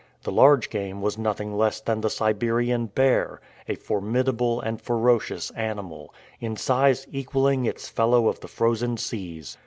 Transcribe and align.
The 0.23 0.31
large 0.31 0.71
game 0.71 0.99
was 1.03 1.19
nothing 1.19 1.55
less 1.55 1.79
than 1.79 2.01
the 2.01 2.09
Siberian 2.09 2.87
bear, 2.87 3.39
a 3.67 3.75
formidable 3.75 4.59
and 4.59 4.81
ferocious 4.81 5.51
animal, 5.51 6.11
in 6.39 6.55
size 6.55 7.05
equaling 7.11 7.65
its 7.65 7.87
fellow 7.87 8.27
of 8.27 8.39
the 8.39 8.47
frozen 8.47 8.97
seas. 8.97 9.59